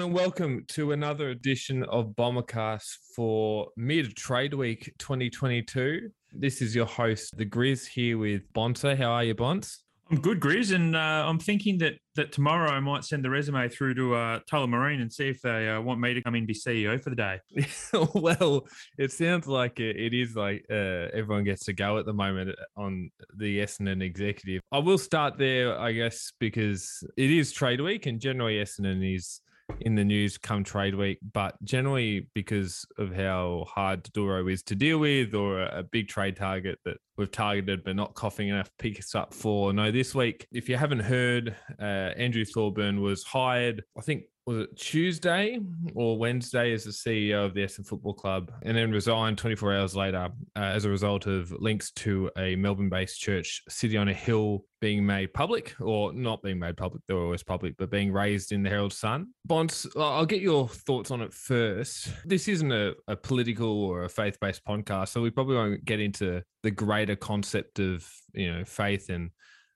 [0.00, 6.10] and welcome to another edition of Bombercast for mid trade week 2022.
[6.32, 8.94] This is your host, the Grizz, here with Bonta.
[8.94, 9.84] How are you, Bonts?
[10.10, 13.68] I'm good, Grizz, and uh, I'm thinking that that tomorrow I might send the resume
[13.68, 16.46] through to uh, Tullamarine and see if they uh, want me to come in and
[16.46, 17.40] be CEO for the day.
[18.14, 18.66] well,
[18.98, 22.54] it sounds like it, it is like uh, everyone gets to go at the moment
[22.76, 24.60] on the Essendon executive.
[24.70, 29.40] I will start there, I guess, because it is trade week, and generally Essendon is
[29.80, 34.74] in the news come trade week, but generally because of how hard Duro is to
[34.74, 39.14] deal with, or a, big trade target that we've targeted but not coughing enough picks
[39.14, 39.72] up for.
[39.72, 44.58] No, this week, if you haven't heard, uh, Andrew Thorburn was hired, I think was
[44.58, 45.58] it Tuesday
[45.94, 49.96] or Wednesday as the CEO of the Essendon Football Club, and then resigned 24 hours
[49.96, 54.64] later uh, as a result of links to a Melbourne-based church, City on a Hill,
[54.80, 57.02] being made public, or not being made public.
[57.08, 59.28] They were always public, but being raised in the Herald Sun.
[59.44, 62.10] Bonds, I'll get your thoughts on it first.
[62.24, 66.42] This isn't a, a political or a faith-based podcast, so we probably won't get into
[66.62, 69.30] the greater concept of you know faith and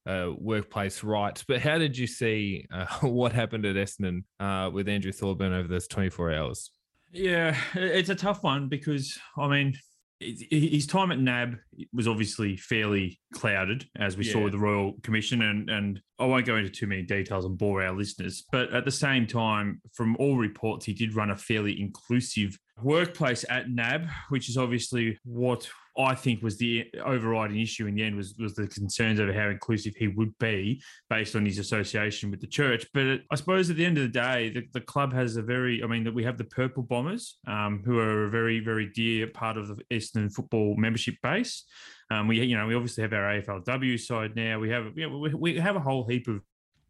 [0.06, 1.44] uh, workplace rights.
[1.46, 5.68] But how did you see uh, what happened at Essendon uh, with Andrew Thorburn over
[5.68, 6.70] those 24 hours?
[7.12, 9.74] Yeah, it's a tough one because, I mean,
[10.20, 11.56] his time at NAB
[11.92, 14.32] was obviously fairly clouded, as we yeah.
[14.34, 17.56] saw with the Royal Commission, and and I won't go into too many details and
[17.56, 18.44] bore our listeners.
[18.52, 23.46] But at the same time, from all reports, he did run a fairly inclusive workplace
[23.48, 25.68] at NAB, which is obviously what
[25.98, 29.48] I think was the overriding issue in the end was was the concerns over how
[29.48, 32.86] inclusive he would be based on his association with the church.
[32.94, 35.82] But I suppose at the end of the day, the, the club has a very,
[35.82, 39.26] I mean, that we have the Purple Bombers, um, who are a very very dear
[39.26, 41.64] part of the Eastern football membership base.
[42.10, 44.58] Um, we you know we obviously have our AFLW side now.
[44.58, 46.40] We have you know, we, we have a whole heap of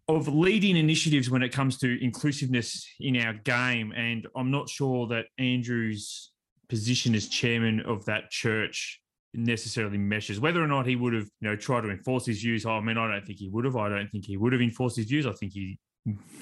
[0.08, 5.06] of leading initiatives when it comes to inclusiveness in our game, and I'm not sure
[5.08, 6.32] that Andrew's
[6.70, 9.00] position as chairman of that church
[9.34, 10.40] necessarily meshes.
[10.40, 12.80] Whether or not he would have, you know, tried to enforce his views, oh, I
[12.80, 13.76] mean, I don't think he would have.
[13.76, 15.26] I don't think he would have enforced his views.
[15.26, 15.78] I think he,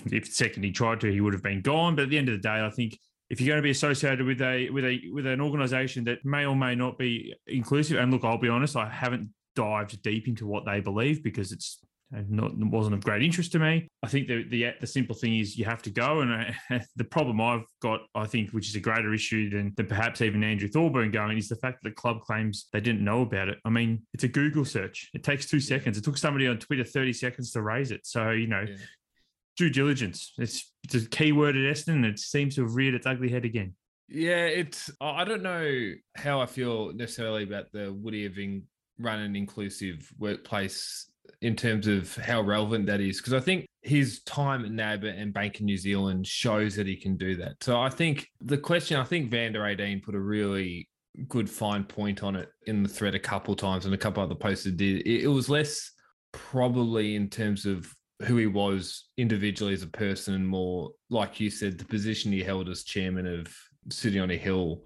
[0.07, 1.97] if second he tried to, he would have been gone.
[1.97, 2.97] But at the end of the day, I think
[3.31, 6.47] if you're going to be associated with a with a with an organisation that may
[6.47, 10.47] or may not be inclusive, and look, I'll be honest, I haven't dived deep into
[10.47, 13.89] what they believe because it's not wasn't of great interest to me.
[14.03, 16.33] I think the the, the simple thing is you have to go, and
[16.71, 20.23] uh, the problem I've got, I think, which is a greater issue than, than perhaps
[20.23, 23.49] even Andrew Thorburn going, is the fact that the club claims they didn't know about
[23.49, 23.59] it.
[23.65, 25.99] I mean, it's a Google search; it takes two seconds.
[25.99, 28.07] It took somebody on Twitter thirty seconds to raise it.
[28.07, 28.77] So you know, yeah.
[29.57, 30.33] due diligence.
[30.39, 33.29] It's it's a key word at Essendon, and it seems to have reared its ugly
[33.29, 33.75] head again.
[34.09, 34.91] Yeah, it's.
[35.01, 38.63] I don't know how I feel necessarily about the Woody having
[38.99, 41.11] run an inclusive workplace
[41.41, 45.33] in terms of how relevant that is because I think his time at NAB and
[45.33, 47.63] Bank in New Zealand shows that he can do that.
[47.63, 50.89] So I think the question, I think Vander 18 put a really
[51.29, 54.35] good fine point on it in the thread a couple times and a couple other
[54.35, 54.83] posts did.
[54.83, 55.93] It, it was less
[56.33, 57.93] probably in terms of
[58.25, 62.43] who he was individually as a person and more like you said the position he
[62.43, 63.55] held as chairman of
[63.91, 64.83] City on a Hill.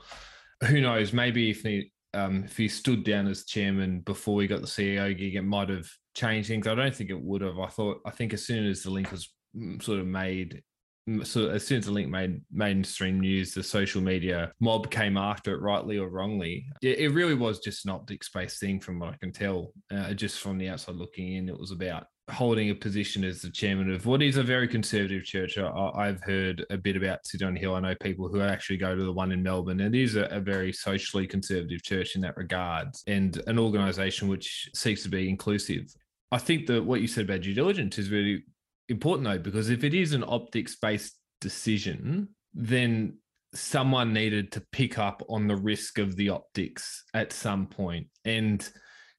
[0.67, 1.13] Who knows?
[1.13, 5.17] Maybe if he um, if he stood down as chairman before he got the CEO
[5.17, 6.67] gig, it might have changed things.
[6.67, 7.59] I don't think it would have.
[7.59, 10.63] I thought I think as soon as the link was mm, sort of made
[11.09, 15.17] mm, so as soon as the link made mainstream news, the social media mob came
[15.17, 16.67] after it, rightly or wrongly.
[16.83, 19.73] It, it really was just an optic space thing, from what I can tell.
[19.91, 23.51] Uh, just from the outside looking in, it was about holding a position as the
[23.51, 25.59] chairman of what is a very conservative church.
[25.59, 27.75] I, have heard a bit about City on Hill.
[27.75, 29.81] I know people who actually go to the one in Melbourne.
[29.81, 34.29] and It is a, a very socially conservative church in that regard, and an organisation
[34.29, 35.93] which seeks to be inclusive.
[36.31, 38.45] I think that what you said about due diligence is really
[38.89, 43.19] important though, because if it is an optics based decision, then
[43.55, 48.07] someone needed to pick up on the risk of the optics at some point.
[48.25, 48.67] And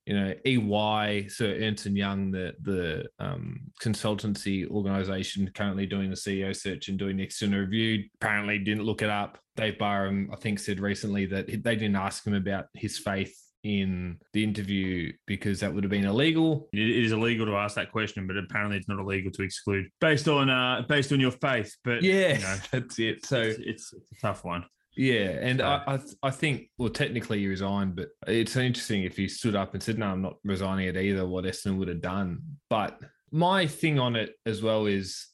[0.05, 6.15] you know, EY, so Ernst and Young, the the um, consultancy organization currently doing the
[6.15, 9.39] CEO search and doing the external review, apparently didn't look it up.
[9.55, 13.33] Dave Barham, I think, said recently that they didn't ask him about his faith
[13.63, 16.67] in the interview because that would have been illegal.
[16.73, 20.27] It is illegal to ask that question, but apparently it's not illegal to exclude based
[20.27, 21.75] on uh based on your faith.
[21.83, 23.25] But yeah, you know, that's it.
[23.25, 24.65] So it's, it's, it's, a tough one.
[24.95, 25.65] Yeah, and so.
[25.65, 29.73] I I, I think well technically he resigned, but it's interesting if he stood up
[29.73, 31.25] and said no, I'm not resigning it either.
[31.25, 32.99] What Essendon would have done, but
[33.31, 35.27] my thing on it as well is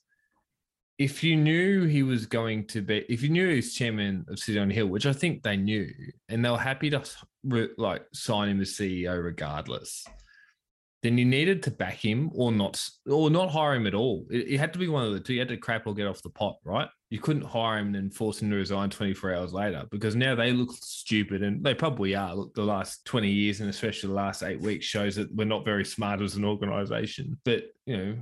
[0.97, 4.37] if you knew he was going to be, if you knew he was chairman of
[4.37, 5.89] City on Hill, which I think they knew,
[6.27, 7.01] and they were happy to
[7.77, 10.05] like sign him as CEO regardless,
[11.01, 14.25] then you needed to back him or not, or not hire him at all.
[14.29, 15.33] It, it, had to be one of the two.
[15.33, 16.89] You had to crap or get off the pot, right?
[17.09, 20.35] You couldn't hire him and then force him to resign 24 hours later because now
[20.35, 22.35] they look stupid and they probably are.
[22.35, 25.65] Look, the last 20 years and especially the last eight weeks shows that we're not
[25.65, 27.39] very smart as an organization.
[27.45, 28.15] But, you know,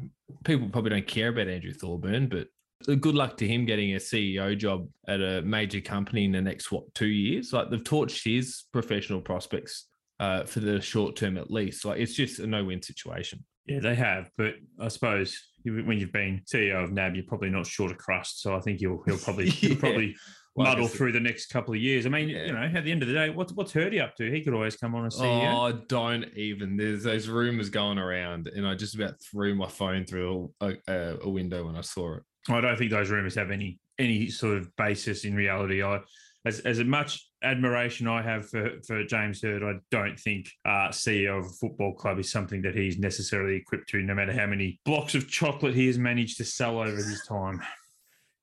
[0.43, 2.47] people probably don't care about Andrew Thorburn, but
[2.85, 6.71] good luck to him getting a CEO job at a major company in the next
[6.71, 7.51] what two years.
[7.51, 9.87] Like they've torched his professional prospects
[10.19, 11.85] uh, for the short term at least.
[11.85, 13.43] Like it's just a no win situation.
[13.65, 17.67] Yeah, they have, but I suppose when you've been CEO of NAB, you're probably not
[17.67, 18.41] short of crust.
[18.41, 19.51] So I think he'll he'll probably yeah.
[19.51, 20.15] he'll probably
[20.55, 22.05] well, muddle through the next couple of years.
[22.05, 22.45] I mean, yeah.
[22.45, 24.31] you know, at the end of the day, what's what's Hurdy up to?
[24.31, 25.53] He could always come on as CEO.
[25.53, 26.77] Oh, don't even.
[26.77, 31.17] There's those rumors going around, and I just about threw my phone through a, a,
[31.23, 32.23] a window when I saw it.
[32.49, 35.83] I don't think those rumors have any any sort of basis in reality.
[35.83, 35.99] I
[36.47, 41.39] as as much admiration I have for, for James Hird, I don't think uh, CEO
[41.39, 44.79] of a football club is something that he's necessarily equipped to, no matter how many
[44.85, 47.61] blocks of chocolate he has managed to sell over his time.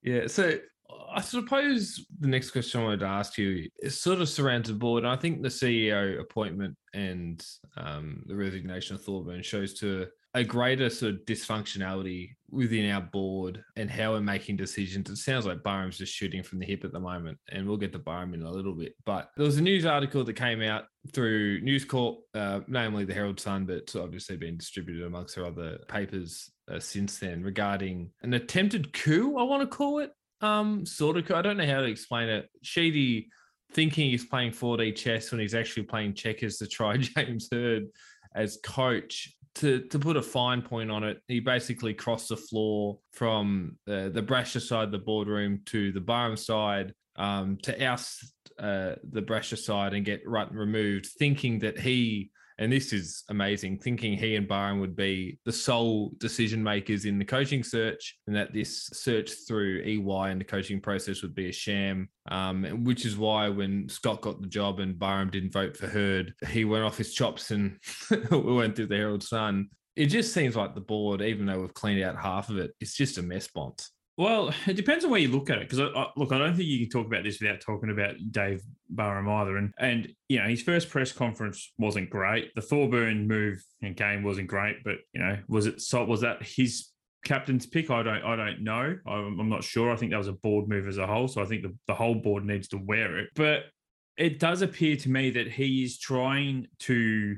[0.03, 0.59] Yeah, so
[1.13, 4.75] I suppose the next question I wanted to ask you is sort of surrounds the
[4.75, 5.05] board.
[5.05, 7.45] I think the CEO appointment and
[7.77, 13.65] um, the resignation of Thorburn shows to a greater sort of dysfunctionality within our board
[13.77, 15.09] and how we're making decisions.
[15.09, 17.93] It sounds like Barham's just shooting from the hip at the moment, and we'll get
[17.93, 18.95] to Barham in a little bit.
[19.07, 23.15] But there was a news article that came out through News Corp, uh, namely the
[23.15, 28.11] Herald Sun, but it's obviously been distributed amongst our other papers uh, since then regarding
[28.23, 30.11] an attempted coup, I want to call it.
[30.41, 32.49] Um, sort of, I don't know how to explain it.
[32.63, 33.29] Sheedy
[33.73, 37.87] thinking he's playing 4D chess when he's actually playing checkers to try James Hird
[38.35, 42.99] as coach to to put a fine point on it, he basically crossed the floor
[43.13, 48.33] from uh, the Brasher side of the boardroom to the Barham side um, to oust
[48.59, 53.79] uh, the Brasher side and get Rutten removed, thinking that he and this is amazing,
[53.79, 58.37] thinking he and Barham would be the sole decision makers in the coaching search, and
[58.37, 62.09] that this search through EY and the coaching process would be a sham.
[62.31, 66.33] Um, which is why when Scott got the job and Barham didn't vote for Hird,
[66.49, 67.79] he went off his chops and
[68.31, 69.69] we went through the Herald Sun.
[69.97, 72.95] It just seems like the board, even though we've cleaned out half of it, it's
[72.95, 73.89] just a mess bont.
[74.17, 75.69] Well, it depends on where you look at it.
[75.69, 79.29] Because look, I don't think you can talk about this without talking about Dave Barham
[79.29, 79.57] either.
[79.57, 82.55] And and you know, his first press conference wasn't great.
[82.55, 84.85] The Thorburn move and game wasn't great.
[84.85, 86.91] But you know, was it was that his
[87.25, 87.91] captain's pick?
[87.91, 88.97] I don't I don't know.
[89.07, 89.93] I'm, I'm not sure.
[89.93, 91.29] I think that was a board move as a whole.
[91.29, 93.31] So I think the, the whole board needs to wear it.
[93.35, 93.65] But
[94.17, 97.37] it does appear to me that he is trying to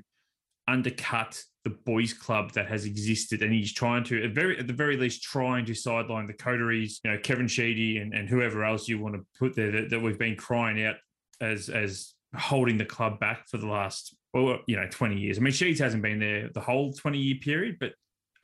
[0.68, 4.72] undercut the boys club that has existed and he's trying to at very at the
[4.72, 8.86] very least trying to sideline the coteries you know kevin sheedy and, and whoever else
[8.86, 10.94] you want to put there that, that we've been crying out
[11.40, 15.38] as as holding the club back for the last well you know 20 years.
[15.38, 17.94] I mean sheeds hasn't been there the whole 20 year period but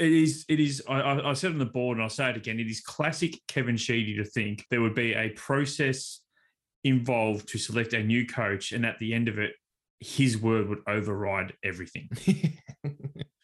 [0.00, 2.58] it is it is I, I said on the board and i'll say it again
[2.58, 6.22] it is classic kevin sheedy to think there would be a process
[6.82, 9.52] involved to select a new coach and at the end of it
[10.02, 12.08] his word would override everything.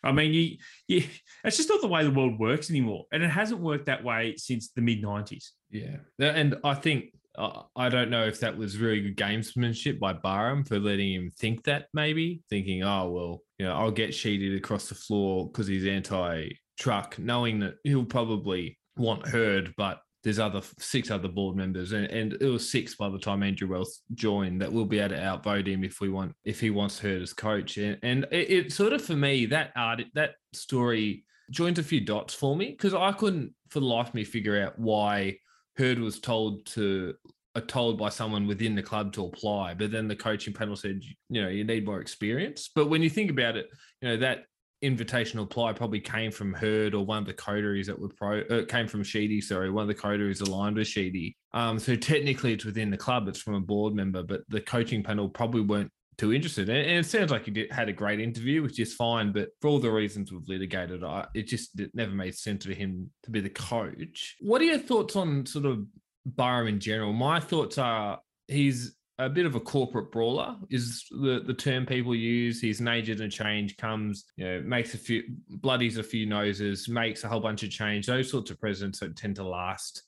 [0.03, 0.57] I mean, you,
[0.87, 1.05] you,
[1.45, 3.05] it's just not the way the world works anymore.
[3.13, 5.49] And it hasn't worked that way since the mid 90s.
[5.71, 5.97] Yeah.
[6.19, 7.07] And I think,
[7.37, 11.31] uh, I don't know if that was really good gamesmanship by Barham for letting him
[11.39, 15.67] think that, maybe thinking, oh, well, you know, I'll get sheeted across the floor because
[15.67, 16.49] he's anti
[16.79, 22.07] truck, knowing that he'll probably want Hird, but there's other six other board members, and,
[22.07, 25.25] and it was six by the time Andrew Wells joined that we'll be able to
[25.25, 27.77] outvote him if we want if he wants Hird as coach.
[27.79, 32.01] And, and it, it, sort of for me that art that story joined a few
[32.01, 35.37] dots for me because I couldn't for the life of me figure out why
[35.77, 37.15] Hird was told to
[37.55, 41.01] uh, told by someone within the club to apply, but then the coaching panel said,
[41.29, 42.71] you know, you need more experience.
[42.75, 43.69] But when you think about it,
[44.03, 44.45] you know that
[44.83, 48.65] invitational apply probably came from Hird or one of the coteries that were pro uh,
[48.65, 51.37] came from Sheedy, sorry, one of the coteries aligned with Sheedy.
[51.53, 55.03] Um, so technically it's within the club, it's from a board member, but the coaching
[55.03, 56.69] panel probably weren't too interested.
[56.69, 59.49] And, and it sounds like he did, had a great interview, which is fine, but
[59.61, 63.11] for all the reasons we've litigated, I, it just it never made sense for him
[63.23, 64.37] to be the coach.
[64.41, 65.85] What are your thoughts on sort of
[66.27, 67.13] Barham in general?
[67.13, 72.15] My thoughts are he's a bit of a corporate brawler is the, the term people
[72.15, 72.61] use.
[72.61, 77.25] He's agent of change, comes, you know, makes a few bloodies a few noses, makes
[77.25, 78.07] a whole bunch of change.
[78.07, 80.05] Those sorts of presidents don't tend to last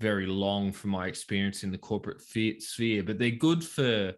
[0.00, 4.12] very long from my experience in the corporate sphere, but they're good for,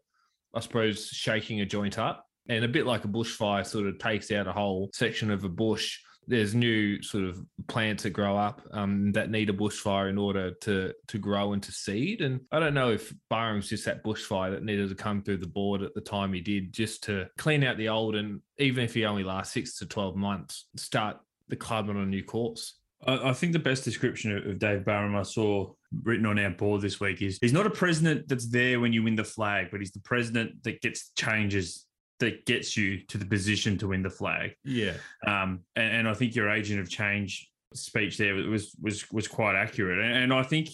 [0.53, 2.27] I suppose, shaking a joint up.
[2.49, 5.49] And a bit like a bushfire sort of takes out a whole section of a
[5.49, 10.19] bush there's new sort of plants that grow up um, that need a bushfire in
[10.19, 12.21] order to to grow and to seed.
[12.21, 15.47] And I don't know if Barham's just that bushfire that needed to come through the
[15.47, 18.95] board at the time he did, just to clean out the old, and even if
[18.95, 22.79] he only lasts six to twelve months, start the club on a new course.
[23.07, 27.01] I, think the best description of Dave Barham I saw written on our board this
[27.01, 29.93] week is he's not a president that's there when you win the flag, but he's
[29.93, 31.85] the president that gets changes
[32.21, 34.55] that gets you to the position to win the flag.
[34.65, 34.95] Yeah.
[35.27, 39.57] Um, and, and I think your agent of change speech there was was was quite
[39.57, 39.99] accurate.
[39.99, 40.69] And, and I think,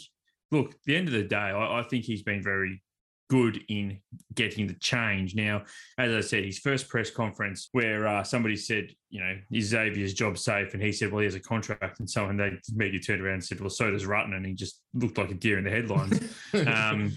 [0.50, 2.82] look, the end of the day, I, I think he's been very
[3.30, 4.00] good in
[4.34, 5.36] getting the change.
[5.36, 5.62] Now,
[5.96, 10.14] as I said, his first press conference where uh, somebody said, you know, is Xavier's
[10.14, 10.74] job safe?
[10.74, 12.00] And he said, well, he has a contract.
[12.00, 14.34] And someone they immediately turned around and said, well, so does Rutten.
[14.34, 16.20] And he just looked like a deer in the headlines.
[16.66, 17.12] um,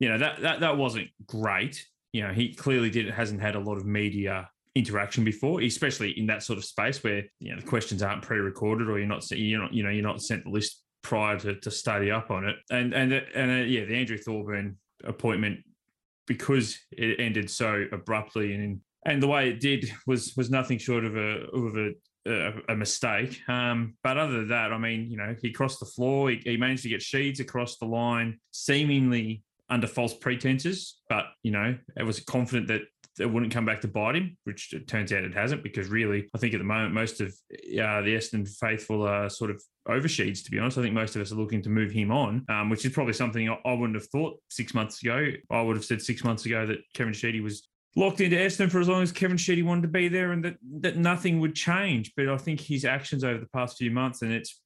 [0.00, 1.86] you know, that, that, that wasn't great.
[2.16, 6.26] You know, he clearly did hasn't had a lot of media interaction before, especially in
[6.26, 9.60] that sort of space where you know the questions aren't pre-recorded or you're not you're
[9.60, 12.56] not you know you're not sent the list prior to, to study up on it.
[12.70, 15.60] And and and uh, yeah, the Andrew Thorburn appointment
[16.26, 21.04] because it ended so abruptly and and the way it did was was nothing short
[21.04, 21.90] of a of a
[22.26, 23.40] a, a mistake.
[23.48, 26.30] Um, but other than that, I mean, you know, he crossed the floor.
[26.30, 31.00] He, he managed to get Sheeds across the line, seemingly under false pretenses.
[31.08, 32.82] But you know, I was confident that
[33.18, 36.28] it wouldn't come back to bite him, which it turns out it hasn't, because really,
[36.34, 40.08] I think at the moment, most of uh, the Essendon faithful are sort of over
[40.08, 40.78] Sheeds, to be honest.
[40.78, 43.14] I think most of us are looking to move him on, um, which is probably
[43.14, 45.30] something I, wouldn't have thought six months ago.
[45.50, 48.80] I would have said six months ago that Kevin Sheedy was locked into Essendon for
[48.80, 52.12] as long as Kevin Sheedy wanted to be there and that, that nothing would change.
[52.16, 54.60] But I think his actions over the past few months, and it's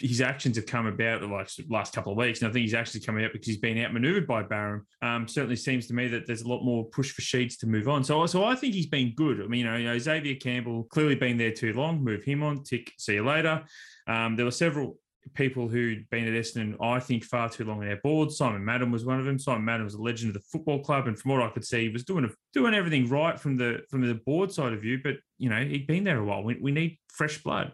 [0.00, 2.40] his actions have come about the last, last couple of weeks.
[2.40, 4.86] And I think he's actually coming out because he's been outmaneuvered by Barham.
[5.02, 7.88] Um, certainly seems to me that there's a lot more push for Sheeds to move
[7.88, 8.04] on.
[8.04, 9.40] So, so I think he's been good.
[9.40, 12.02] I mean, you know, you know Xavier Campbell clearly been there too long.
[12.02, 12.62] Move him on.
[12.62, 12.92] Tick.
[12.98, 13.64] See you later.
[14.06, 14.98] Um, there were several
[15.34, 18.30] people who'd been at Essendon, I think, far too long on their board.
[18.30, 19.38] Simon Madden was one of them.
[19.38, 21.82] Simon Madden was a legend of the football club, and from what I could see,
[21.82, 25.00] he was doing doing everything right from the from the board side of view.
[25.02, 26.42] But you know, he'd been there a while.
[26.42, 27.72] We, we need fresh blood.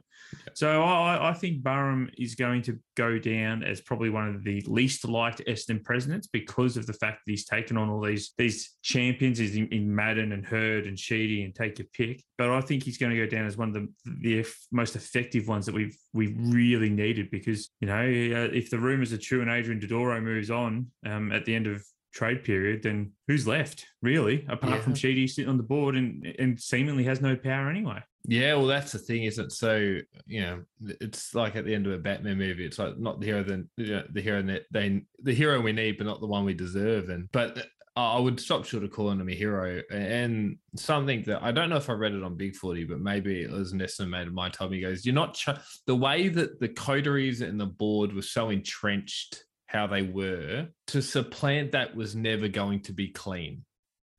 [0.55, 4.63] So I, I, think Barham is going to go down as probably one of the
[4.67, 8.77] least liked Essendon presidents because of the fact that he's taken on all these these
[8.83, 12.25] champions in, in Madden and Hird and Sheedy and take your pick.
[12.39, 13.89] But I think he's going to go down as one of the,
[14.21, 18.79] the most effective ones that we've we really needed because you know uh, if the
[18.79, 21.85] rumours are true and Adrian Dodoro moves on um, at the end of
[22.17, 24.81] trade period, then who's left really apart yeah.
[24.81, 28.01] from Sheedy sitting on the board and and seemingly has no power anyway.
[28.29, 29.53] Yeah, well, that's the thing, isn't it?
[29.53, 32.67] So you know, it's like at the end of a Batman movie.
[32.67, 35.73] It's like not the hero, then you know, the hero that they the hero we
[35.73, 37.09] need, but not the one we deserve.
[37.09, 39.81] And but I would stop short of calling him a hero.
[39.91, 43.43] And something that I don't know if I read it on Big Footy, but maybe
[43.43, 44.73] it was an estimate of my time.
[44.73, 45.49] He goes, "You're not ch-
[45.87, 51.03] the way that the coteries and the board were so entrenched." How they were to
[51.03, 53.65] supplant that was never going to be clean.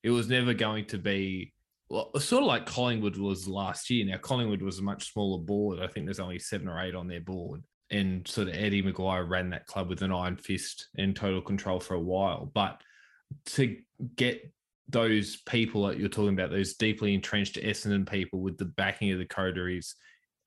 [0.03, 1.53] It was never going to be
[1.89, 4.05] well, sort of like Collingwood was last year.
[4.05, 5.79] Now, Collingwood was a much smaller board.
[5.79, 7.63] I think there's only seven or eight on their board.
[7.89, 11.79] And sort of Eddie McGuire ran that club with an iron fist and total control
[11.79, 12.51] for a while.
[12.53, 12.81] But
[13.47, 13.77] to
[14.15, 14.51] get
[14.89, 19.19] those people that you're talking about, those deeply entrenched Essendon people with the backing of
[19.19, 19.95] the coteries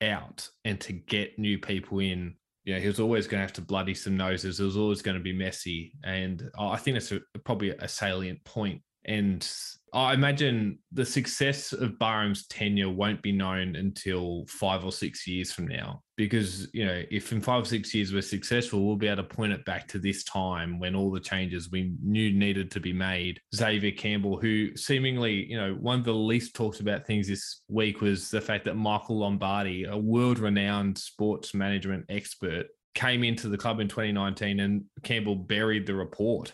[0.01, 2.35] out and to get new people in,
[2.73, 4.59] know, he was always going to have to bloody some noses.
[4.59, 5.93] It was always going to be messy.
[6.03, 8.81] And I think it's a, probably a salient point.
[9.05, 9.47] And
[9.93, 15.51] I imagine the success of Barham's tenure won't be known until five or six years
[15.51, 16.01] from now.
[16.15, 19.35] Because, you know, if in five or six years we're successful, we'll be able to
[19.35, 22.93] point it back to this time when all the changes we knew needed to be
[22.93, 23.41] made.
[23.53, 27.99] Xavier Campbell, who seemingly, you know, one of the least talked about things this week
[27.99, 33.57] was the fact that Michael Lombardi, a world renowned sports management expert, came into the
[33.57, 36.53] club in 2019 and Campbell buried the report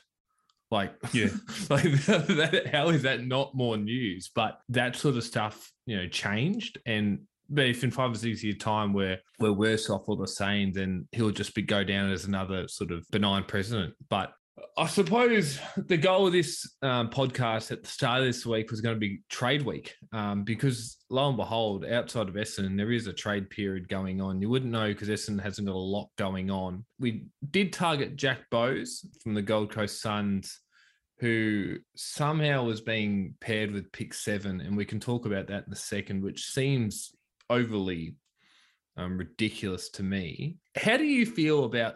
[0.72, 1.30] like, yeah,
[1.70, 4.30] like that, how is that not more news?
[4.34, 6.80] But that sort of stuff, you know, changed.
[6.86, 7.20] And
[7.50, 10.74] but if in five or six years' time we're we're worse off or the same,
[10.74, 13.94] then he'll just be go down as another sort of benign president.
[14.10, 14.32] But
[14.78, 18.82] I suppose the goal of this um, podcast at the start of this week was
[18.82, 23.08] going to be trade week um, because lo and behold, outside of Essendon, there is
[23.08, 24.42] a trade period going on.
[24.42, 26.86] You wouldn't know because Essendon hasn't got a lot going on.
[27.00, 30.60] We did target Jack Bowes from the Gold Coast Suns,
[31.20, 35.74] who somehow was being paired with pick seven, and we can talk about that in
[35.74, 37.12] a second, which seems
[37.50, 38.16] overly
[38.98, 40.58] um, ridiculous to me.
[40.76, 41.96] How do you feel about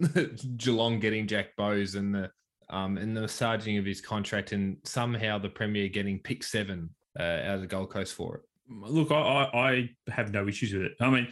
[0.56, 2.30] Geelong getting Jack Bowes and the
[2.70, 7.22] um, and the massaging of his contract, and somehow the Premier getting pick seven uh,
[7.22, 8.42] out of the Gold Coast for it.
[8.68, 10.92] Look, I, I have no issues with it.
[11.00, 11.28] I mean,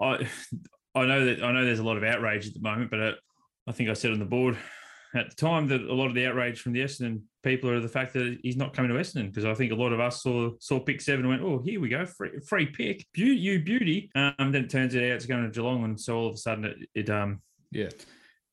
[0.00, 0.28] I
[0.94, 3.12] I know that I know there's a lot of outrage at the moment, but uh,
[3.68, 4.56] I think I said on the board
[5.14, 7.88] at the time that a lot of the outrage from the Essendon people are the
[7.88, 10.50] fact that he's not coming to Essendon because I think a lot of us saw
[10.58, 14.10] saw pick seven and went, oh, here we go, free, free pick, Be- you beauty.
[14.14, 16.64] Um, then it turns out it's going to Geelong, and so all of a sudden
[16.64, 17.40] it, it um
[17.70, 17.88] yeah,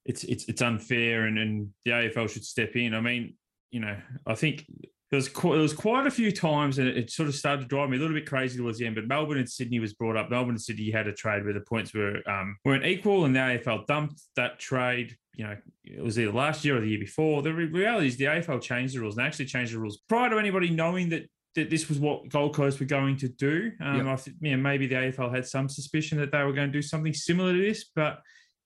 [0.06, 2.94] it's it's it's unfair, and and the AFL should step in.
[2.94, 3.36] I mean,
[3.72, 4.66] you know, I think
[5.10, 7.68] there was quite, there was quite a few times, and it, sort of started to
[7.68, 8.96] drive me a little bit crazy towards the end.
[8.96, 10.30] But Melbourne and Sydney was brought up.
[10.30, 13.40] Melbourne and Sydney had a trade where the points were um, weren't equal, and the
[13.40, 15.16] AFL dumped that trade.
[15.36, 17.42] You know, it was either last year or the year before.
[17.42, 20.40] The reality is the AFL changed the rules and actually changed the rules prior to
[20.40, 23.72] anybody knowing that that this was what Gold Coast were going to do.
[23.82, 24.20] Um, yep.
[24.20, 27.14] I yeah, maybe the AFL had some suspicion that they were going to do something
[27.14, 28.20] similar to this, but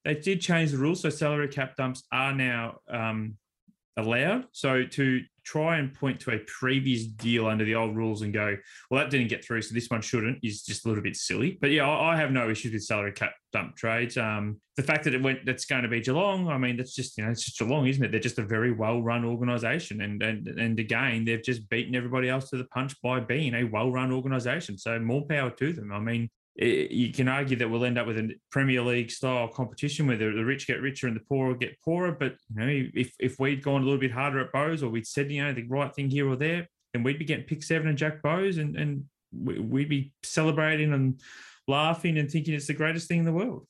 [0.04, 1.02] they did change the rules.
[1.02, 3.38] So salary cap dumps are now um,
[3.98, 4.46] allowed.
[4.52, 8.56] So to try and point to a previous deal under the old rules and go,
[8.90, 11.58] well, that didn't get through, so this one shouldn't, is just a little bit silly.
[11.60, 14.18] But yeah, I, I have no issues with salary cap dump trades.
[14.18, 16.48] Um, the fact that it went, that's going to be Geelong.
[16.48, 18.12] I mean, that's just you know, it's just Geelong, isn't it?
[18.12, 22.30] They're just a very well run organisation, and and and again, they've just beaten everybody
[22.30, 24.78] else to the punch by being a well run organisation.
[24.78, 25.92] So more power to them.
[25.92, 30.08] I mean, you can argue that we'll end up with a Premier League style competition
[30.08, 32.12] where the, rich get richer and the poor get poorer.
[32.12, 35.08] But you know, if if we'd gone a little bit harder at Bowes or we'd
[35.08, 37.88] said you know the right thing here or there, then we'd be getting pick seven
[37.88, 41.22] and Jack Bowes, and and we'd be celebrating and
[41.68, 43.66] laughing and thinking it's the greatest thing in the world.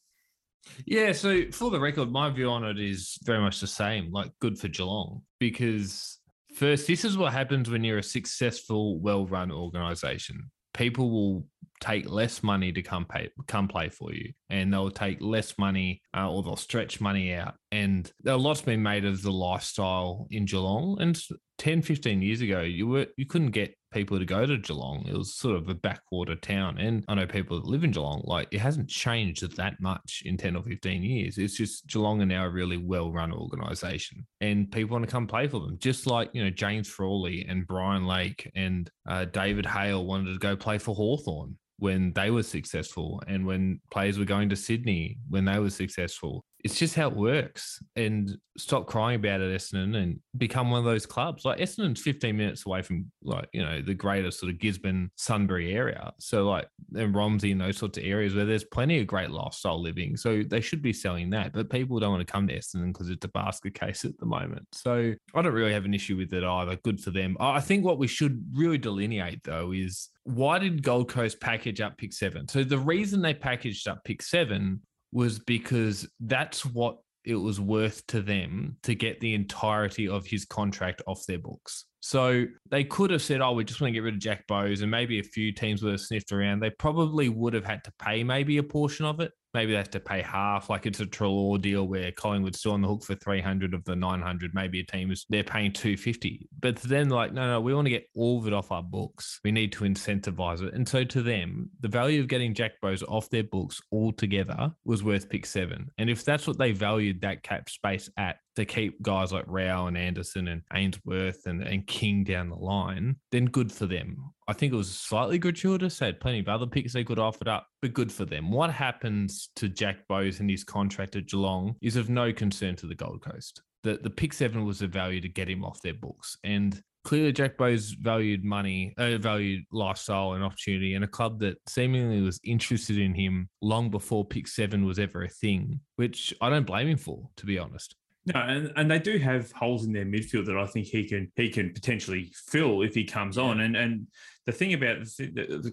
[0.86, 4.12] Yeah, so for the record, my view on it is very much the same.
[4.12, 6.20] Like, good for Geelong because
[6.56, 10.52] first, this is what happens when you're a successful, well-run organisation.
[10.74, 11.46] People will
[11.82, 14.32] take less money to come pay come play for you.
[14.50, 17.56] And they'll take less money uh, or they'll stretch money out.
[17.72, 20.98] And a lot's been made of the lifestyle in Geelong.
[21.02, 21.20] And
[21.58, 25.06] 10 15 years ago you were you couldn't get people to go to Geelong.
[25.08, 26.78] It was sort of a backwater town.
[26.78, 30.38] And I know people that live in Geelong like it hasn't changed that much in
[30.38, 31.38] 10 or 15 years.
[31.38, 35.28] It's just Geelong are now a really well run organization and people want to come
[35.28, 35.78] play for them.
[35.80, 40.40] Just like you know James Frawley and Brian Lake and uh, David Hale wanted to
[40.40, 45.18] go play for Hawthorn when they were successful and when players were going to Sydney
[45.28, 47.82] when they were successful it's just how it works.
[47.96, 51.46] And stop crying about it, Essendon, and become one of those clubs.
[51.46, 55.74] Like Essendon's 15 minutes away from like, you know, the greater sort of Gisborne, Sunbury
[55.74, 56.14] area.
[56.20, 59.82] So like and Romsey and those sorts of areas where there's plenty of great lifestyle
[59.82, 60.18] living.
[60.18, 61.54] So they should be selling that.
[61.54, 64.26] But people don't want to come to Essendon because it's a basket case at the
[64.26, 64.68] moment.
[64.74, 66.76] So I don't really have an issue with it either.
[66.78, 67.38] Good for them.
[67.40, 71.98] I think what we should really delineate though is why did Gold Coast package up
[71.98, 72.48] pick seven?
[72.48, 78.06] So the reason they packaged up pick seven was because that's what it was worth
[78.08, 81.86] to them to get the entirety of his contract off their books.
[82.00, 84.82] So they could have said, oh, we just want to get rid of Jack Bowes,
[84.82, 86.60] and maybe a few teams would have sniffed around.
[86.60, 89.92] They probably would have had to pay maybe a portion of it maybe they have
[89.92, 90.70] to pay half.
[90.70, 93.96] Like it's a Treloar deal where Collingwood's still on the hook for 300 of the
[93.96, 94.54] 900.
[94.54, 96.48] Maybe a team is, they're paying 250.
[96.60, 99.40] But then, like, no, no, we want to get all of it off our books.
[99.44, 100.74] We need to incentivize it.
[100.74, 105.04] And so to them, the value of getting Jack Bowes off their books altogether was
[105.04, 105.90] worth pick seven.
[105.98, 109.88] And if that's what they valued that cap space at, to keep guys like Rowell
[109.88, 114.34] and Anderson and Ainsworth and, and King down the line, then good for them.
[114.52, 116.00] I think it was slightly gratuitous.
[116.00, 118.52] They had plenty of other picks they could offer up, but good for them.
[118.52, 122.86] What happens to Jack Bowes and his contract at Geelong is of no concern to
[122.86, 123.62] the Gold Coast.
[123.84, 126.38] The, the pick seven was a value to get him off their books.
[126.44, 131.56] And clearly Jack Bowes valued money, uh, valued lifestyle and opportunity, and a club that
[131.70, 136.50] seemingly was interested in him long before pick seven was ever a thing, which I
[136.50, 137.96] don't blame him for, to be honest.
[138.26, 141.32] No, and, and they do have holes in their midfield that I think he can
[141.36, 143.62] he can potentially fill if he comes on.
[143.62, 144.08] And and
[144.46, 144.98] the thing about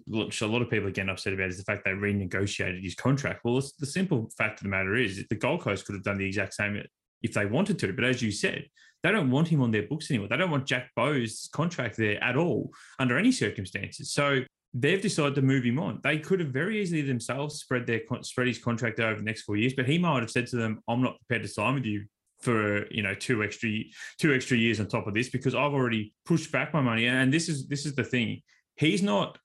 [0.06, 2.94] which a lot of people are getting upset about is the fact they renegotiated his
[2.94, 3.40] contract.
[3.44, 6.26] Well, the simple fact of the matter is the Gold Coast could have done the
[6.26, 6.82] exact same
[7.22, 8.66] if they wanted to, but as you said,
[9.02, 10.28] they don't want him on their books anymore.
[10.28, 14.12] They don't want Jack Bowes' contract there at all under any circumstances.
[14.12, 14.40] So
[14.74, 16.00] they've decided to move him on.
[16.02, 19.56] They could have very easily themselves spread their spread his contract over the next four
[19.56, 22.06] years, but he might have said to them, "I'm not prepared to sign with you
[22.40, 23.70] for you know two extra
[24.18, 27.06] two extra years on top of this because I've already pushed back my money.
[27.06, 28.42] And this is this is the thing.
[28.78, 29.38] He's not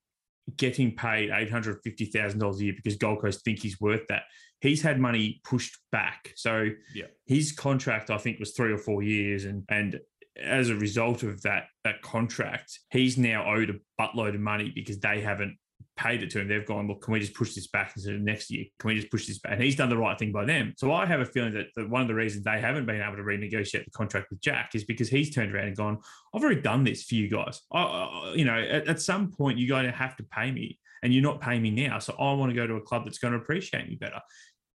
[0.57, 4.07] getting paid eight hundred fifty thousand dollars a year because Gold Coast think he's worth
[4.09, 4.23] that.
[4.61, 6.31] He's had money pushed back.
[6.35, 7.05] So yeah.
[7.25, 9.99] his contract, I think, was three or four years, and and
[10.41, 14.99] as a result of that that contract, he's now owed a buttload of money because
[14.99, 15.57] they haven't
[15.95, 18.49] paid it to him, they've gone, look, can we just push this back into next
[18.49, 18.65] year?
[18.79, 19.53] Can we just push this back?
[19.53, 20.73] And he's done the right thing by them.
[20.77, 23.15] So I have a feeling that, that one of the reasons they haven't been able
[23.15, 25.99] to renegotiate the contract with Jack is because he's turned around and gone,
[26.33, 27.61] I've already done this for you guys.
[27.71, 30.79] I, I you know, at, at some point, you're going to have to pay me
[31.03, 31.99] and you're not paying me now.
[31.99, 34.19] So I want to go to a club that's going to appreciate me better.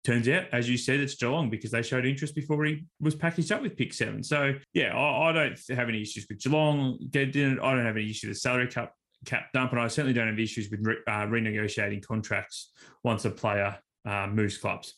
[0.04, 3.52] Turns out, as you said, it's Geelong because they showed interest before he was packaged
[3.54, 4.22] up with pick seven.
[4.22, 6.98] So yeah, I, I don't have any issues with Geelong.
[7.16, 8.94] I don't have any issue with salary cap
[9.26, 12.72] cap dump, and I certainly don't have issues with re, uh, renegotiating contracts
[13.04, 14.96] once a player uh, moves clubs.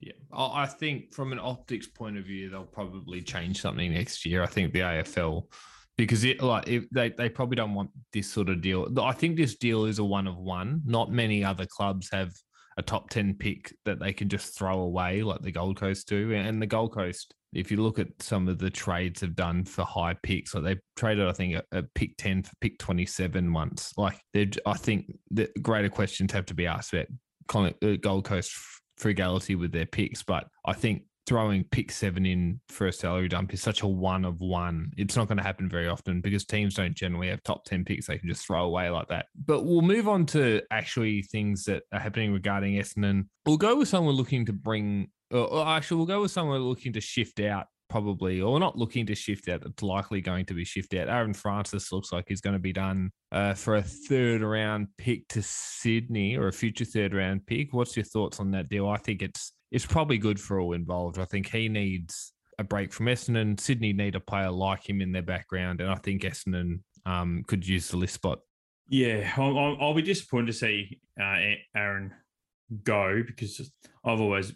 [0.00, 4.42] Yeah, I think from an optics point of view, they'll probably change something next year.
[4.42, 5.44] I think the AFL
[5.96, 8.88] because it like they they probably don't want this sort of deal.
[9.00, 10.82] I think this deal is a one of one.
[10.84, 12.32] Not many other clubs have
[12.78, 16.32] a top 10 pick that they can just throw away like the Gold Coast do.
[16.32, 19.84] And the Gold Coast, if you look at some of the trades have done for
[19.84, 23.92] high picks, like they traded, I think, a, a pick 10 for pick 27 once.
[23.96, 27.06] Like, I think the greater questions have to be asked about
[27.82, 28.52] uh, Gold Coast
[28.98, 30.22] frugality with their picks.
[30.22, 34.24] But I think throwing pick seven in for a salary dump is such a one
[34.24, 34.90] of one.
[34.96, 38.06] It's not going to happen very often because teams don't generally have top 10 picks
[38.06, 39.26] they can just throw away like that.
[39.44, 43.26] But we'll move on to actually things that are happening regarding Essendon.
[43.44, 47.00] We'll go with someone looking to bring, or actually, we'll go with someone looking to
[47.00, 51.00] shift out probably, or not looking to shift out, that's likely going to be shifted
[51.00, 51.08] out.
[51.08, 55.26] Aaron Francis looks like he's going to be done uh, for a third round pick
[55.28, 57.72] to Sydney or a future third round pick.
[57.72, 58.88] What's your thoughts on that deal?
[58.88, 61.18] I think it's it's probably good for all involved.
[61.18, 63.58] I think he needs a break from Essendon.
[63.58, 67.66] Sydney need a player like him in their background, and I think Essendon um, could
[67.66, 68.40] use the list spot.
[68.90, 71.36] Yeah, I'll, I'll be disappointed to see uh,
[71.76, 72.14] Aaron
[72.82, 73.70] go because
[74.04, 74.54] I've always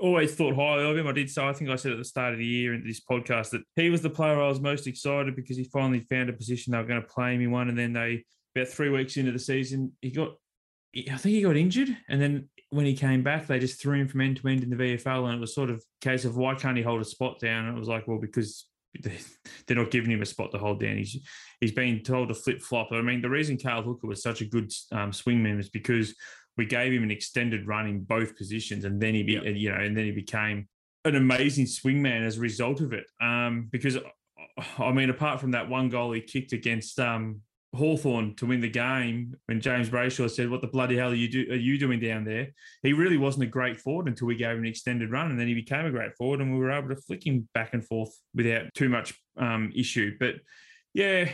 [0.00, 1.06] always thought highly of him.
[1.06, 1.48] I did so.
[1.48, 3.90] I think I said at the start of the year in this podcast that he
[3.90, 6.84] was the player I was most excited because he finally found a position they were
[6.84, 9.92] going to play him in one, and then they about three weeks into the season
[10.00, 10.30] he got.
[10.96, 14.08] I think he got injured, and then when he came back, they just threw him
[14.08, 16.54] from end to end in the VFL, and it was sort of case of why
[16.54, 17.66] can't he hold a spot down?
[17.66, 18.66] And it was like, well, because
[19.02, 20.96] they're not giving him a spot to hold down.
[20.96, 21.18] He's
[21.60, 22.88] he's been told to flip flop.
[22.92, 26.14] I mean, the reason Cale Hooker was such a good um, swingman is because
[26.56, 29.44] we gave him an extended run in both positions, and then he be, yep.
[29.46, 30.68] you know, and then he became
[31.04, 33.04] an amazing swingman as a result of it.
[33.20, 33.98] Um, because
[34.78, 37.40] I mean, apart from that one goal he kicked against um,
[37.74, 41.28] Hawthorn to win the game when James Brayshaw said, What the bloody hell are you,
[41.28, 42.48] do, are you doing down there?
[42.82, 45.30] He really wasn't a great forward until we gave him an extended run.
[45.30, 47.74] And then he became a great forward and we were able to flick him back
[47.74, 50.16] and forth without too much um, issue.
[50.18, 50.36] But
[50.96, 51.28] yeah,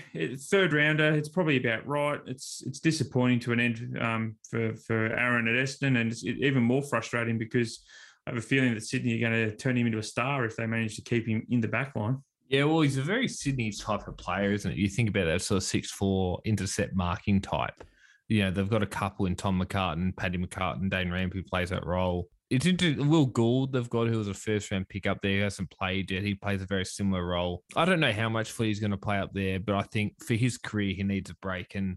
[0.51, 2.21] third rounder, it's probably about right.
[2.27, 6.01] It's it's disappointing to an end um, for, for Aaron at Essendon.
[6.01, 7.85] And it's even more frustrating because
[8.27, 10.57] I have a feeling that Sydney are going to turn him into a star if
[10.57, 12.19] they manage to keep him in the back line.
[12.49, 14.79] Yeah, well, he's a very Sydney type of player, isn't it?
[14.79, 17.85] You think about that sort of six four intercept marking type.
[18.27, 21.71] You know, they've got a couple in Tom McCartin, Paddy McCartin, Dane Rampe who plays
[21.71, 22.29] that role.
[22.53, 23.09] It's interesting.
[23.09, 25.31] Will Gould, they've got who was a first round pick up there.
[25.33, 26.23] He hasn't played yet.
[26.23, 27.65] He plays a very similar role.
[27.75, 30.23] I don't know how much footy he's going to play up there, but I think
[30.23, 31.75] for his career, he needs a break.
[31.75, 31.97] And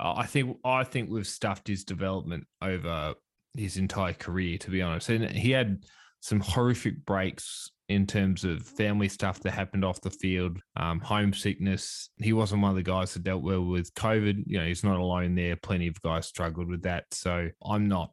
[0.00, 3.14] uh, I think I think we've stuffed his development over
[3.54, 5.10] his entire career, to be honest.
[5.10, 5.84] And he had
[6.20, 12.08] some horrific breaks in terms of family stuff that happened off the field, um, homesickness.
[12.16, 14.44] He wasn't one of the guys that dealt well with COVID.
[14.46, 15.56] You know, he's not alone there.
[15.56, 17.04] Plenty of guys struggled with that.
[17.10, 18.12] So I'm not,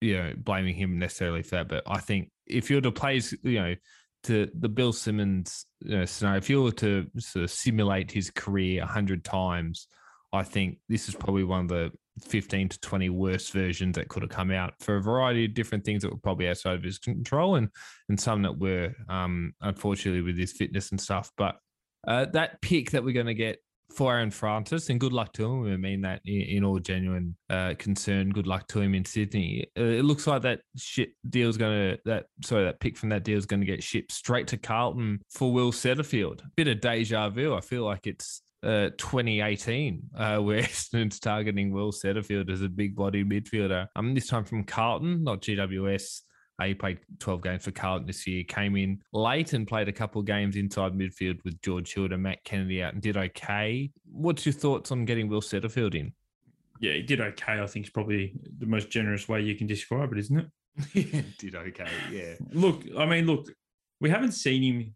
[0.00, 1.68] you know, blaming him necessarily for that.
[1.68, 3.74] But I think if you're to play, you know,
[4.24, 8.30] to the Bill Simmons you know, scenario, if you were to sort of simulate his
[8.30, 9.88] career hundred times,
[10.32, 14.22] I think this is probably one of the 15 to 20 worst versions that could
[14.22, 16.98] have come out for a variety of different things that were probably outside of his
[16.98, 17.68] control and
[18.08, 21.30] and some that were um, unfortunately with his fitness and stuff.
[21.36, 21.56] But
[22.06, 23.58] uh, that pick that we're going to get
[23.94, 25.72] for Aaron Francis, and good luck to him.
[25.72, 28.30] I mean that in, in all genuine uh, concern.
[28.30, 29.66] Good luck to him in Sydney.
[29.78, 33.24] Uh, it looks like that shit deal's going to that sorry that pick from that
[33.24, 36.40] deal is going to get shipped straight to Carlton for Will Setterfield.
[36.56, 37.54] Bit of deja vu.
[37.54, 42.96] I feel like it's uh, 2018, uh, where Essendon's targeting Will Setterfield as a big
[42.96, 43.86] body midfielder.
[43.96, 46.22] Um, this time from Carlton, not GWS.
[46.58, 49.92] Uh, he played 12 games for Carlton this year, came in late and played a
[49.92, 53.90] couple of games inside midfield with George Hill and Matt Kennedy out and did okay.
[54.10, 56.12] What's your thoughts on getting Will Setterfield in?
[56.80, 57.60] Yeah, he did okay.
[57.60, 60.46] I think it's probably the most generous way you can describe it, isn't it?
[60.94, 61.88] yeah, did okay.
[62.10, 62.34] Yeah.
[62.52, 63.48] Look, I mean, look,
[64.00, 64.94] we haven't seen him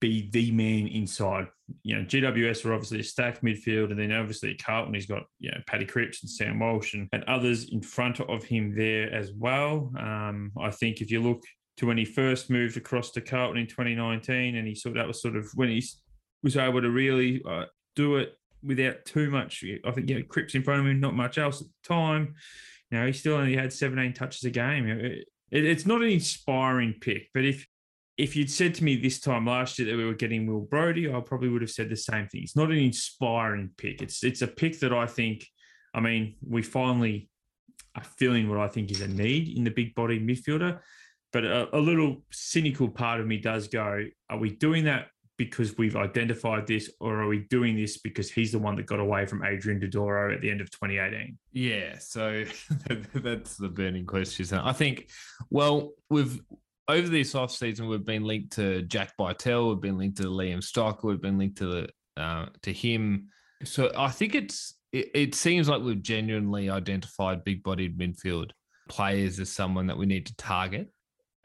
[0.00, 1.48] be the man inside.
[1.82, 5.50] You know, GWS are obviously a stacked midfield, and then obviously Carlton, he's got you
[5.50, 9.32] know Paddy Cripps and Sam Walsh and, and others in front of him there as
[9.32, 9.92] well.
[9.98, 11.42] Um, I think if you look
[11.76, 15.22] to when he first moved across to Carlton in 2019, and he saw that was
[15.22, 15.84] sort of when he
[16.42, 19.64] was able to really uh, do it without too much.
[19.84, 22.34] I think, yeah, Cripps in front of him, not much else at the time.
[22.90, 24.88] You know, he still only had 17 touches a game.
[24.88, 27.66] It, it, it's not an inspiring pick, but if
[28.20, 31.12] if you'd said to me this time last year that we were getting Will Brodie,
[31.12, 32.42] I probably would have said the same thing.
[32.42, 34.02] It's not an inspiring pick.
[34.02, 35.46] It's it's a pick that I think,
[35.94, 37.30] I mean, we finally
[37.96, 40.80] are filling what I think is a need in the big body midfielder.
[41.32, 45.06] But a, a little cynical part of me does go, are we doing that
[45.38, 49.00] because we've identified this, or are we doing this because he's the one that got
[49.00, 51.38] away from Adrian Dodoro at the end of 2018?
[51.52, 52.44] Yeah, so
[53.14, 54.46] that's the burning question.
[54.58, 55.08] I think,
[55.48, 56.38] well, we've
[56.90, 60.58] over this off season, we've been linked to Jack Bytel, we've been linked to Liam
[60.58, 61.66] Stocker, we've been linked to
[62.16, 63.28] the, uh, to him.
[63.64, 68.50] So I think it's it, it seems like we've genuinely identified big-bodied midfield
[68.88, 70.88] players as someone that we need to target.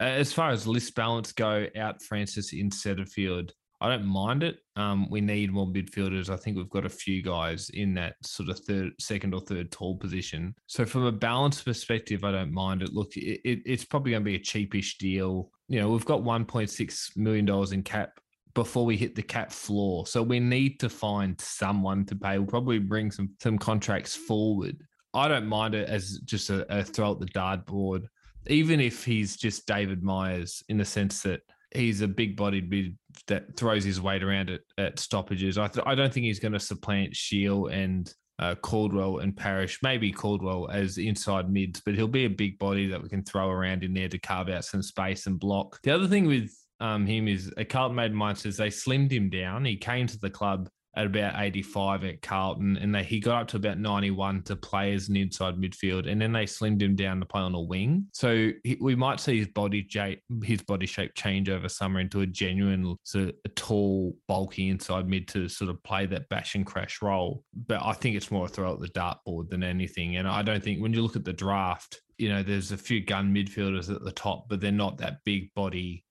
[0.00, 4.58] As far as list balance go, out Francis in Setterfield, I don't mind it.
[4.76, 6.30] Um, we need more midfielders.
[6.30, 9.70] I think we've got a few guys in that sort of third, second or third
[9.70, 10.54] tall position.
[10.66, 12.94] So from a balance perspective, I don't mind it.
[12.94, 15.50] Look, it, it, it's probably going to be a cheapish deal.
[15.68, 18.18] You know, we've got 1.6 million dollars in cap
[18.54, 22.38] before we hit the cap floor, so we need to find someone to pay.
[22.38, 24.78] We'll probably bring some some contracts forward.
[25.12, 28.06] I don't mind it as just a, a throw at the dartboard,
[28.46, 31.42] even if he's just David Myers in the sense that
[31.74, 35.58] he's a big bodied mid that throws his weight around at, at stoppages.
[35.58, 39.78] I, th- I don't think he's going to supplant Shiel and uh, Caldwell and Parish,
[39.82, 43.48] maybe Caldwell as inside mids, but he'll be a big body that we can throw
[43.48, 45.78] around in there to carve out some space and block.
[45.82, 46.50] The other thing with
[46.80, 49.64] um, him is a Carlton made mine says they slimmed him down.
[49.64, 53.48] He came to the club at about 85 at Carlton, and they, he got up
[53.48, 57.20] to about 91 to play as an inside midfield, and then they slimmed him down
[57.20, 58.06] to play on a wing.
[58.12, 62.22] So he, we might see his body shape, his body shape change over summer into
[62.22, 66.54] a genuine, sort of a tall, bulky inside mid to sort of play that bash
[66.54, 67.44] and crash role.
[67.66, 70.16] But I think it's more a throw at the dartboard than anything.
[70.16, 73.04] And I don't think when you look at the draft, you know, there's a few
[73.04, 76.04] gun midfielders at the top, but they're not that big body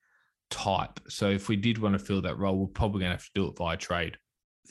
[0.51, 0.99] type.
[1.09, 3.31] So if we did want to fill that role, we're probably going to have to
[3.33, 4.17] do it via trade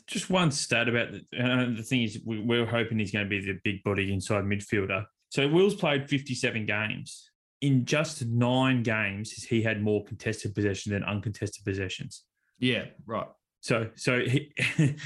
[0.07, 3.29] just one stat about the, uh, the thing is, we, we're hoping he's going to
[3.29, 5.05] be the big body inside midfielder.
[5.31, 7.31] So Will's played 57 games.
[7.61, 12.25] In just nine games, he had more contested possession than uncontested possessions.
[12.59, 13.27] Yeah, right.
[13.61, 14.53] So, so he,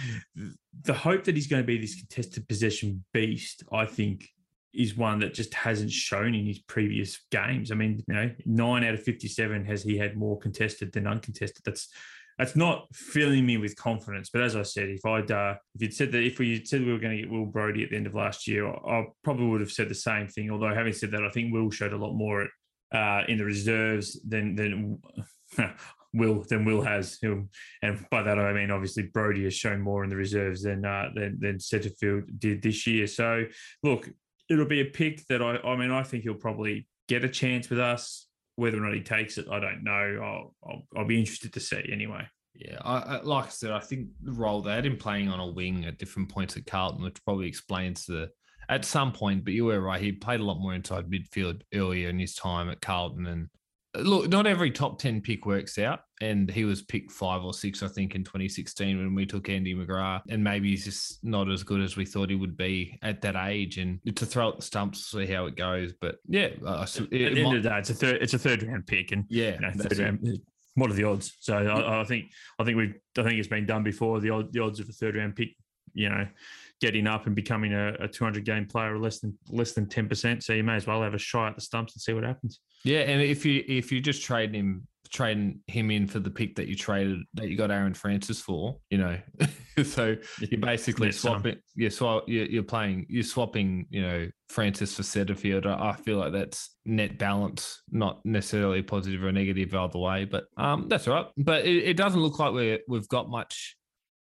[0.83, 4.29] the hope that he's going to be this contested possession beast, I think,
[4.75, 7.71] is one that just hasn't shown in his previous games.
[7.71, 11.63] I mean, you know, nine out of 57 has he had more contested than uncontested.
[11.65, 11.89] That's
[12.39, 14.31] that's not filling me with confidence.
[14.33, 16.93] But as I said, if I'd uh, if you'd said that if we said we
[16.93, 19.61] were going to get Will Brodie at the end of last year, I probably would
[19.61, 20.51] have said the same thing.
[20.51, 22.47] Although having said that, I think Will showed a lot more
[22.95, 25.01] uh, in the reserves than than
[26.15, 27.19] Will than Will has.
[27.83, 31.11] And by that I mean obviously Brodie has shown more in the reserves than uh,
[31.15, 33.09] than than Setterfield did this year.
[33.09, 33.45] So
[33.83, 34.09] look,
[34.49, 37.69] it'll be a pick that I I mean I think he'll probably get a chance
[37.69, 38.28] with us.
[38.59, 40.19] Whether or not he takes it, I don't know.
[40.21, 42.27] I'll, I'll, I'll be interested to see anyway.
[42.57, 45.39] Yeah, I, I, like I said, I think the role they had him playing on
[45.39, 48.31] a wing at different points at Carlton, which probably explains the
[48.69, 49.45] at some point.
[49.45, 52.69] But you were right; he played a lot more inside midfield earlier in his time
[52.69, 53.29] at Carlton.
[53.29, 53.49] And
[54.03, 57.83] look, not every top ten pick works out, and he was picked five or six,
[57.83, 60.23] I think, in 2016 when we took Andy McGrath.
[60.29, 63.37] And maybe he's just not as good as we thought he would be at that
[63.37, 63.79] age.
[63.79, 65.93] And to throw at the stumps, see how it goes.
[65.93, 68.35] But yeah, uh, it, at the end might, of the day, it's a third, it's
[68.35, 70.41] a third round pick, and yeah, you know, third round,
[70.75, 71.37] what are the odds?
[71.41, 74.21] So I, I, think I think we I think it's been done before.
[74.21, 75.51] The odd, the odds of a third round pick,
[75.93, 76.27] you know,
[76.81, 80.45] getting up and becoming a, a 200 game player less than less than 10 percent.
[80.45, 82.61] So you may as well have a shot at the stumps and see what happens.
[82.85, 86.55] Yeah, and if you if you just trade him trading him in for the pick
[86.57, 89.19] that you traded that you got Aaron Francis for, you know.
[89.85, 91.57] so you're basically swapping.
[91.75, 93.07] You're, swap, you're, you're playing.
[93.09, 93.87] You're swapping.
[93.91, 95.67] You know, Francis for Setterfield.
[95.67, 100.25] I, I feel like that's net balance, not necessarily positive or negative either way.
[100.25, 101.27] But um, that's all right.
[101.37, 103.78] But it, it doesn't look like we we've got much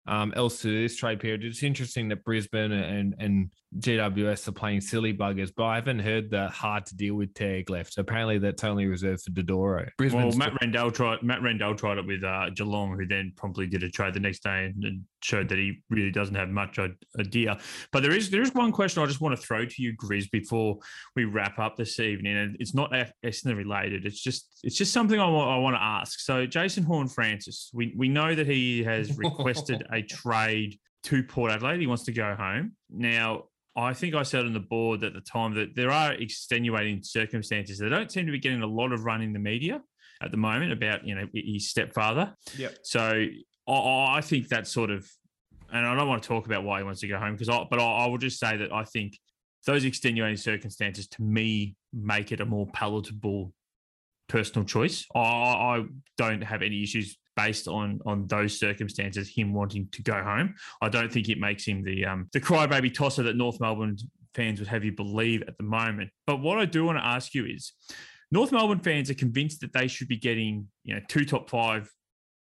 [0.07, 1.45] um, else to this trade period.
[1.45, 6.31] It's interesting that Brisbane and and GWS are playing silly buggers, but I haven't heard
[6.31, 7.95] the hard to deal with tag left.
[7.95, 9.89] So apparently that's only reserved for Dodoro.
[9.99, 13.67] Brisbane's well, Matt Rendell tried Matt Rendell tried it with uh, Geelong, who then promptly
[13.67, 16.79] did a trade the next day and, and showed that he really doesn't have much
[17.19, 17.59] idea.
[17.93, 20.31] But there is there is one question I just want to throw to you, Grizz,
[20.31, 20.79] before
[21.17, 22.93] we wrap up this evening, and it's not
[23.25, 24.07] Essendon related.
[24.07, 26.21] It's just it's just something I want, I want to ask.
[26.21, 31.81] So Jason Horne-Francis, we we know that he has requested a trade to Port Adelaide.
[31.81, 33.45] He wants to go home now.
[33.77, 37.79] I think I said on the board at the time that there are extenuating circumstances.
[37.79, 39.83] They don't seem to be getting a lot of run in the media
[40.23, 42.35] at the moment about you know his stepfather.
[42.57, 42.69] Yeah.
[42.83, 43.27] So
[43.69, 43.73] I,
[44.17, 45.09] I think that sort of
[45.73, 47.65] and I don't want to talk about why he wants to go home because I,
[47.69, 49.19] but I, I will just say that I think
[49.67, 53.53] those extenuating circumstances to me make it a more palatable
[54.29, 55.07] personal choice.
[55.15, 55.85] I, I
[56.17, 60.55] don't have any issues based on on those circumstances, him wanting to go home.
[60.81, 63.97] I don't think it makes him the um, the crybaby tosser that North Melbourne
[64.35, 66.11] fans would have you believe at the moment.
[66.27, 67.73] But what I do want to ask you is,
[68.31, 71.91] North Melbourne fans are convinced that they should be getting you know two top five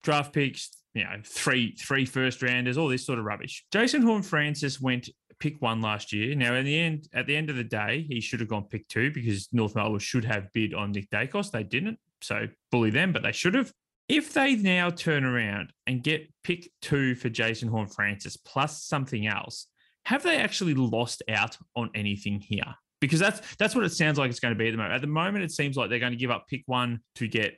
[0.02, 3.64] draft picks, you know three three first rounders, all this sort of rubbish.
[3.72, 5.08] Jason Horne-Francis went
[5.42, 6.36] pick one last year.
[6.36, 8.86] Now, in the end, at the end of the day, he should have gone pick
[8.86, 11.50] two because North Melbourne should have bid on Nick Daicos.
[11.50, 13.72] They didn't, so bully them, but they should have.
[14.12, 19.68] If they now turn around and get pick two for Jason Horne-Francis plus something else,
[20.04, 22.74] have they actually lost out on anything here?
[23.00, 24.96] Because that's that's what it sounds like it's going to be at the moment.
[24.96, 27.54] At the moment, it seems like they're going to give up pick one to get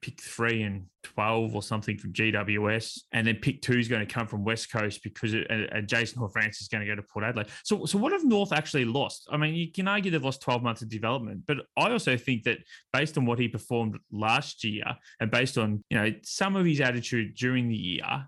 [0.00, 3.00] pick three and 12 or something from GWS.
[3.12, 6.18] And then pick two is going to come from West Coast because it, and Jason
[6.18, 7.48] Horne-Francis is going to go to Port Adelaide.
[7.64, 9.28] So, so what have North actually lost?
[9.30, 12.44] I mean, you can argue they've lost 12 months of development, but I also think
[12.44, 12.58] that
[12.92, 14.84] based on what he performed last year
[15.20, 18.26] and based on, you know, some of his attitude during the year,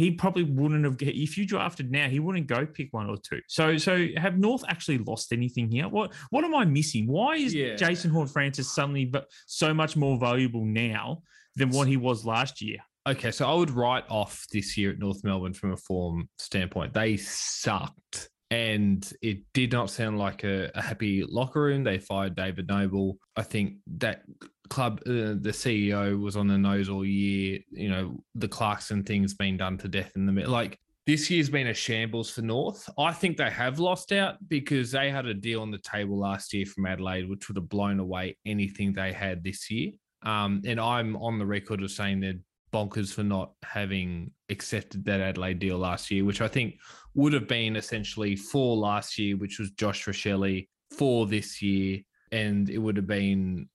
[0.00, 3.40] he probably wouldn't have if you drafted now he wouldn't go pick one or two.
[3.48, 5.88] So so have north actually lost anything here?
[5.88, 7.06] What what am i missing?
[7.06, 7.76] Why is yeah.
[7.76, 11.22] jason Horne-Francis suddenly but so much more valuable now
[11.56, 12.78] than what he was last year?
[13.06, 16.94] Okay so i would write off this year at north melbourne from a form standpoint.
[16.94, 21.84] They sucked and it did not sound like a, a happy locker room.
[21.84, 23.18] They fired david noble.
[23.36, 24.22] I think that
[24.70, 27.58] club, uh, the CEO was on the nose all year.
[27.70, 30.52] You know, the Clarkson thing's been done to death in the middle.
[30.52, 32.88] Like this year's been a shambles for North.
[32.98, 36.54] I think they have lost out because they had a deal on the table last
[36.54, 39.92] year from Adelaide, which would have blown away anything they had this year.
[40.22, 42.34] Um, and I'm on the record of saying they're
[42.72, 46.76] bonkers for not having accepted that Adelaide deal last year, which I think
[47.14, 52.00] would have been essentially for last year, which was Josh Rachele for this year.
[52.32, 53.68] And it would have been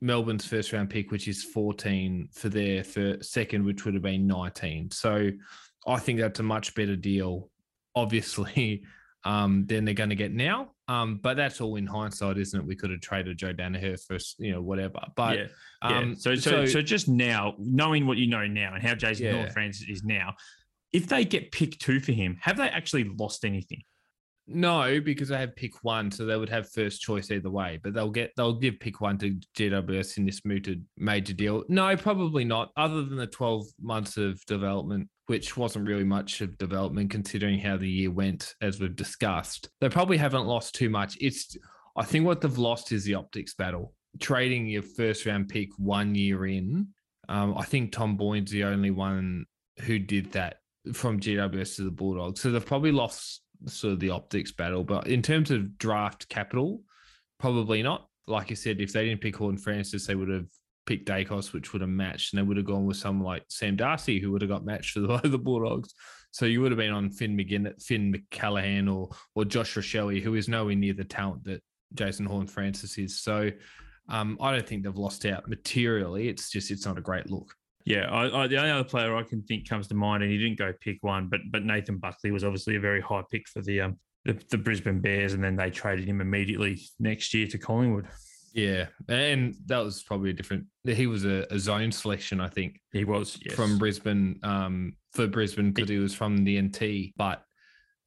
[0.00, 4.26] Melbourne's first round pick, which is 14 for their first, second, which would have been
[4.26, 4.90] 19.
[4.90, 5.30] So
[5.86, 7.50] I think that's a much better deal,
[7.94, 8.84] obviously,
[9.24, 10.72] um, than they're going to get now.
[10.88, 12.66] Um, but that's all in hindsight, isn't it?
[12.66, 15.00] We could have traded Joe Daniher for, you know, whatever.
[15.14, 15.46] But yeah,
[15.82, 16.14] um, yeah.
[16.16, 19.32] So, so, so, so, just now, knowing what you know now and how Jason yeah.
[19.34, 20.34] Horne-Francis is now,
[20.92, 23.82] if they get pick two for him, have they actually lost anything?
[24.52, 27.78] No, because they have pick one, so they would have first choice either way.
[27.82, 31.62] But they'll get they'll give pick one to GWS in this mooted major deal.
[31.68, 32.70] No, probably not.
[32.76, 37.76] Other than the twelve months of development, which wasn't really much of development considering how
[37.76, 39.68] the year went, as we've discussed.
[39.80, 41.16] They probably haven't lost too much.
[41.20, 41.56] It's
[41.96, 43.94] I think what they've lost is the optics battle.
[44.18, 46.88] Trading your first round pick one year in.
[47.28, 49.46] Um, I think Tom Boyd's the only one
[49.82, 50.56] who did that
[50.92, 52.40] from GWS to the Bulldogs.
[52.40, 54.84] So they've probably lost sort of the optics battle.
[54.84, 56.82] But in terms of draft capital,
[57.38, 58.06] probably not.
[58.26, 60.46] Like I said, if they didn't pick Horne-Francis, they would have
[60.86, 63.76] picked Daicos, which would have matched, and they would have gone with someone like Sam
[63.76, 65.94] Darcy, who would have got matched for the, Bulldogs.
[66.30, 70.34] So you would have been on Finn McGinn, Finn McCallaghan, or or Josh Rachele, who
[70.34, 71.62] is nowhere near the talent that
[71.94, 73.20] Jason Horne-Francis is.
[73.20, 73.50] So
[74.08, 76.28] um, I don't think they've lost out materially.
[76.28, 77.54] It's just it's not a great look.
[77.84, 80.38] Yeah, I, I, the only other player I can think comes to mind, and he
[80.38, 83.62] didn't go pick one, but but Nathan Buckley was obviously a very high pick for
[83.62, 87.58] the um the, the Brisbane Bears, and then they traded him immediately next year to
[87.58, 88.06] Collingwood.
[88.52, 90.66] Yeah, and that was probably a different.
[90.84, 92.80] He was a, a zone selection, I think.
[92.92, 93.54] He was yes.
[93.54, 97.14] from Brisbane, um, for Brisbane because he was from the NT.
[97.16, 97.42] But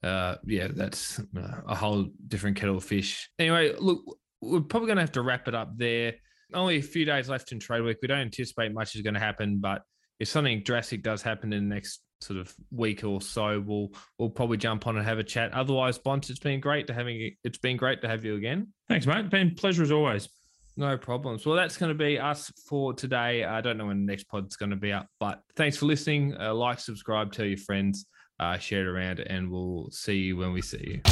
[0.04, 1.20] uh, yeah, that's
[1.68, 3.30] a whole different kettle of fish.
[3.40, 4.04] Anyway, look,
[4.42, 6.16] we're probably going to have to wrap it up there
[6.54, 7.98] only a few days left in trade week.
[8.02, 9.84] We don't anticipate much is going to happen, but
[10.20, 14.30] if something drastic does happen in the next sort of week or so, we'll we'll
[14.30, 15.54] probably jump on and have a chat.
[15.54, 18.70] Otherwise, Bonds, it's been great to having it's been great to have you again.
[18.88, 19.30] Thanks, mate.
[19.30, 20.30] been pleasure as always.
[20.76, 21.46] No problems.
[21.46, 23.44] Well, that's going to be us for today.
[23.44, 26.36] I don't know when the next pod's going to be up, but thanks for listening.
[26.40, 28.08] Uh, like, subscribe, tell your friends,
[28.40, 31.12] uh, share it around, and we'll see you when we see you.